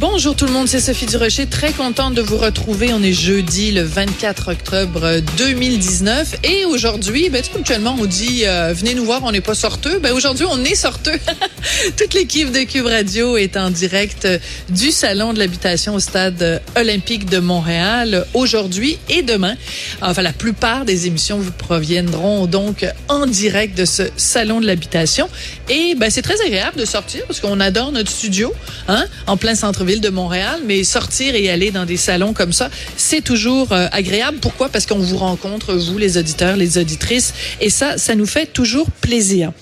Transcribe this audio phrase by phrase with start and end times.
[0.00, 2.94] Bonjour tout le monde, c'est Sophie Durocher, très contente de vous retrouver.
[2.94, 8.94] On est jeudi le 24 octobre 2019 et aujourd'hui, ben, actuellement on dit euh, venez
[8.94, 9.98] nous voir, on n'est pas sorteux.
[9.98, 11.18] Ben, aujourd'hui on est sorteux.
[11.98, 14.26] Toute l'équipe de Cube Radio est en direct
[14.70, 19.54] du salon de l'habitation au stade olympique de Montréal aujourd'hui et demain.
[20.00, 25.28] Enfin la plupart des émissions vous proviendront donc en direct de ce salon de l'habitation
[25.68, 28.50] et ben, c'est très agréable de sortir parce qu'on adore notre studio
[28.88, 32.70] hein, en plein centre-ville de Montréal, mais sortir et aller dans des salons comme ça,
[32.96, 34.38] c'est toujours euh, agréable.
[34.40, 34.68] Pourquoi?
[34.68, 38.90] Parce qu'on vous rencontre, vous, les auditeurs, les auditrices, et ça, ça nous fait toujours
[39.00, 39.52] plaisir.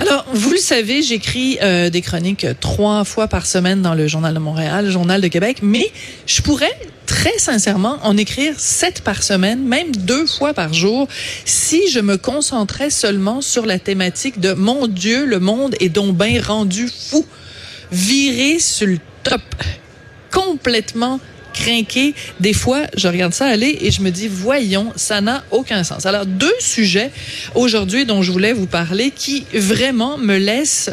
[0.00, 4.34] Alors, vous le savez, j'écris euh, des chroniques trois fois par semaine dans le Journal
[4.34, 5.90] de Montréal, Journal de Québec, mais
[6.26, 6.76] je pourrais
[7.10, 11.08] très sincèrement en écrire sept par semaine, même deux fois par jour,
[11.44, 16.16] si je me concentrais seulement sur la thématique de mon Dieu, le monde est donc
[16.16, 17.26] bien rendu fou,
[17.92, 19.42] viré sur le top,
[20.30, 21.20] complètement
[21.52, 22.14] crinqué.
[22.38, 26.06] Des fois, je regarde ça aller et je me dis, voyons, ça n'a aucun sens.
[26.06, 27.10] Alors, deux sujets
[27.54, 30.90] aujourd'hui dont je voulais vous parler qui vraiment me laissent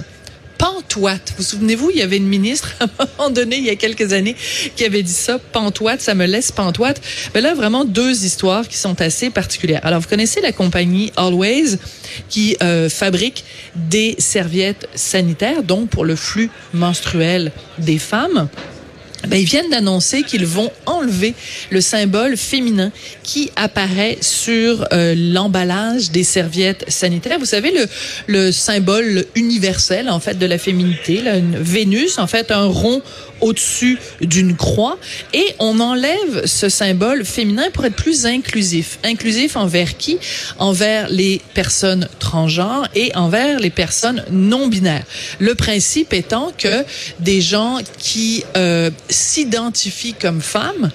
[0.67, 1.33] pantoite.
[1.37, 4.11] Vous souvenez-vous, il y avait une ministre à un moment donné, il y a quelques
[4.11, 4.35] années,
[4.75, 7.01] qui avait dit ça, pantoite, ça me laisse pantoite.
[7.33, 9.79] Mais là, vraiment deux histoires qui sont assez particulières.
[9.83, 11.77] Alors, vous connaissez la compagnie Always
[12.29, 13.45] qui euh, fabrique
[13.75, 18.49] des serviettes sanitaires, donc pour le flux menstruel des femmes.
[19.27, 21.33] Ben, ils viennent d'annoncer qu'ils vont enlever
[21.71, 22.91] le symbole féminin
[23.23, 27.39] qui apparaît sur euh, l'emballage des serviettes sanitaires.
[27.39, 27.87] Vous savez, le,
[28.27, 33.01] le symbole universel, en fait, de la féminité, là, une Vénus, en fait, un rond
[33.41, 34.97] au-dessus d'une croix
[35.33, 38.99] et on enlève ce symbole féminin pour être plus inclusif.
[39.03, 40.17] Inclusif envers qui?
[40.57, 45.05] Envers les personnes transgenres et envers les personnes non binaires.
[45.39, 46.83] Le principe étant que
[47.19, 50.91] des gens qui euh, s'identifient comme femmes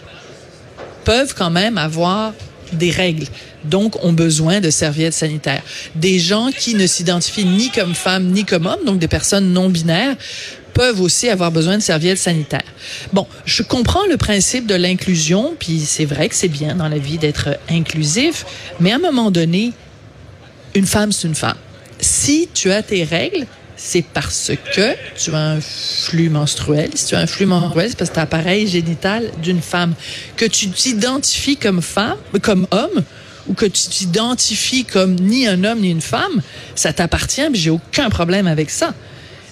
[1.05, 2.33] peuvent quand même avoir
[2.73, 3.27] des règles,
[3.65, 5.63] donc ont besoin de serviettes sanitaires.
[5.95, 9.69] Des gens qui ne s'identifient ni comme femmes ni comme hommes, donc des personnes non
[9.69, 10.17] binaires,
[10.73, 12.65] peuvent aussi avoir besoin de serviettes sanitaires.
[13.13, 16.99] Bon, je comprends le principe de l'inclusion, puis c'est vrai que c'est bien dans la
[16.99, 18.47] vie d'être inclusif,
[18.81, 19.73] mais à un moment donné,
[20.75, 21.59] une femme, c'est une femme.
[22.01, 23.47] Si tu as tes règles,
[23.85, 26.91] c'est parce que tu as un flux menstruel.
[26.95, 29.95] Si tu as un flux menstruel, c'est parce que tu as l'appareil génital d'une femme.
[30.37, 33.03] Que tu t'identifies comme femme, comme homme,
[33.49, 36.41] ou que tu t'identifies comme ni un homme ni une femme,
[36.77, 38.95] ça t'appartient, j'ai aucun problème avec ça.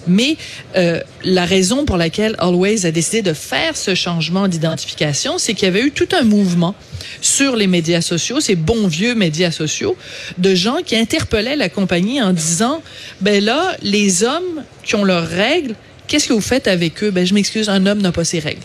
[0.07, 0.37] Mais
[0.75, 5.65] euh, la raison pour laquelle Always a décidé de faire ce changement d'identification, c'est qu'il
[5.65, 6.75] y avait eu tout un mouvement
[7.21, 9.95] sur les médias sociaux, ces bons vieux médias sociaux,
[10.37, 12.81] de gens qui interpellaient la compagnie en disant,
[13.21, 15.75] ben là, les hommes qui ont leurs règles,
[16.07, 17.11] qu'est-ce que vous faites avec eux?
[17.11, 18.63] Ben, je m'excuse, un homme n'a pas ses règles.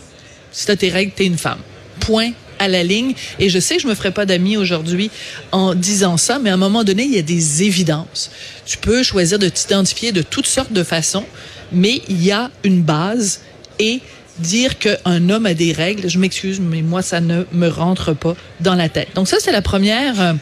[0.53, 1.59] Si t'as tes règles, t'es une femme.
[2.01, 3.15] Point à la ligne.
[3.39, 5.11] Et je sais que je me ferai pas d'amis aujourd'hui
[5.53, 8.31] en disant ça, mais à un moment donné, il y a des évidences.
[8.65, 11.25] Tu peux choisir de t'identifier de toutes sortes de façons,
[11.72, 13.41] mais il y a une base
[13.78, 14.00] et
[14.39, 18.37] dire qu'un homme a des règles, je m'excuse, mais moi, ça ne me rentre pas
[18.61, 19.09] dans la tête.
[19.15, 20.33] Donc ça, c'est la première euh,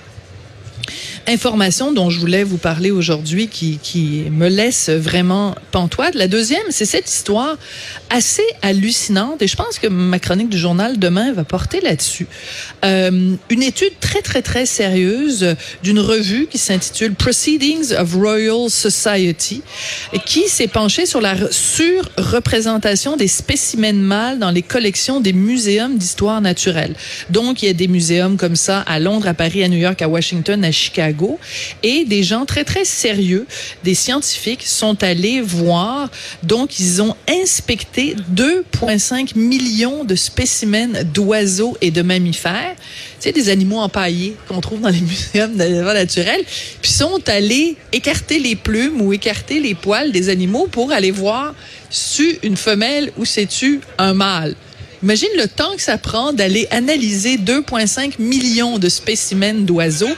[1.26, 6.14] information dont je voulais vous parler aujourd'hui qui, qui me laisse vraiment pantoide.
[6.14, 7.56] La deuxième, c'est cette histoire
[8.10, 12.26] assez hallucinante et je pense que ma chronique du journal demain va porter là-dessus.
[12.84, 19.62] Euh, une étude très, très, très sérieuse d'une revue qui s'intitule Proceedings of Royal Society
[20.12, 25.96] et qui s'est penchée sur la surreprésentation des spécimens mâles dans les collections des muséums
[25.96, 26.94] d'histoire naturelle.
[27.30, 30.02] Donc, il y a des muséums comme ça à Londres, à Paris, à New York,
[30.02, 31.13] à Washington, à Chicago
[31.82, 33.46] et des gens très, très sérieux,
[33.82, 36.10] des scientifiques, sont allés voir.
[36.42, 42.76] Donc, ils ont inspecté 2,5 millions de spécimens d'oiseaux et de mammifères.
[43.18, 46.44] Sais, des animaux empaillés qu'on trouve dans les muséums d'animaux naturels.
[46.82, 51.54] Puis, sont allés écarter les plumes ou écarter les poils des animaux pour aller voir
[51.90, 54.54] si une femelle ou c'est-tu un mâle?
[55.04, 60.16] Imagine le temps que ça prend d'aller analyser 2,5 millions de spécimens d'oiseaux.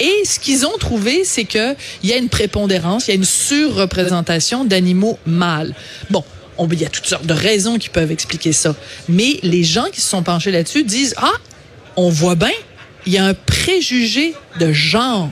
[0.00, 3.24] Et ce qu'ils ont trouvé, c'est qu'il y a une prépondérance, il y a une
[3.24, 5.76] surreprésentation d'animaux mâles.
[6.10, 6.24] Bon,
[6.58, 8.74] On, il y a toutes sortes de raisons qui peuvent expliquer ça.
[9.08, 11.30] Mais les gens qui se sont penchés là-dessus disent, ah,
[11.94, 12.50] on voit bien,
[13.06, 15.30] il y a un préjugé de genre.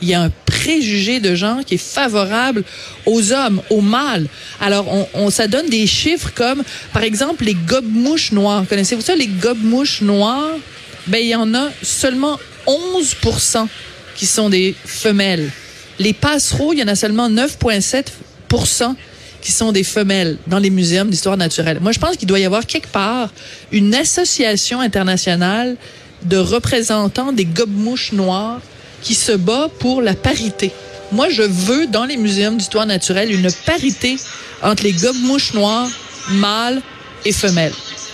[0.00, 2.64] Il y a un préjugé de genre qui est favorable
[3.06, 4.26] aux hommes, aux mâles.
[4.60, 6.62] Alors, on, on ça donne des chiffres comme,
[6.92, 8.64] par exemple, les gobe-mouches noires.
[8.68, 10.56] Connaissez-vous ça, les gobe-mouches noires?
[11.06, 13.16] Ben, il y en a seulement 11
[14.16, 15.50] qui sont des femelles.
[15.98, 18.94] Les passereaux, il y en a seulement 9,7
[19.40, 21.78] qui sont des femelles dans les muséums d'histoire naturelle.
[21.80, 23.32] Moi, je pense qu'il doit y avoir quelque part
[23.72, 25.76] une association internationale
[26.24, 28.60] de représentants des gobe-mouches noires
[29.02, 30.72] qui se bat pour la parité.
[31.12, 34.16] Moi, je veux, dans les muséums d'histoire naturelle, une parité
[34.62, 35.88] entre les gobe-mouches noires,
[36.30, 36.82] mâles
[37.24, 37.72] et femelles.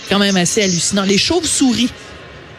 [0.09, 1.03] Quand même assez hallucinant.
[1.03, 1.89] Les chauves-souris.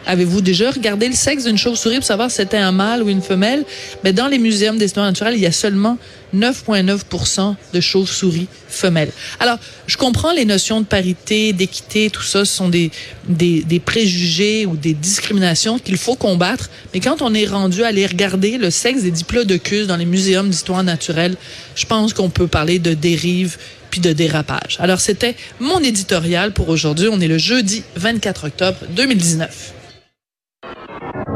[0.09, 3.21] Avez-vous déjà regardé le sexe d'une chauve-souris pour savoir si c'était un mâle ou une
[3.21, 3.63] femelle?
[4.03, 5.99] Mais dans les muséums d'histoire naturelle, il y a seulement
[6.35, 9.11] 9,9% de chauves-souris femelles.
[9.39, 12.89] Alors, je comprends les notions de parité, d'équité, tout ça, ce sont des,
[13.27, 16.71] des, des préjugés ou des discriminations qu'il faut combattre.
[16.91, 20.49] Mais quand on est rendu à aller regarder le sexe des diplodocus dans les muséums
[20.49, 21.35] d'histoire naturelle,
[21.75, 23.57] je pense qu'on peut parler de dérive
[23.91, 24.77] puis de dérapage.
[24.79, 27.09] Alors, c'était mon éditorial pour aujourd'hui.
[27.11, 29.73] On est le jeudi 24 octobre 2019.